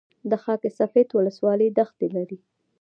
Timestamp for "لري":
2.15-2.37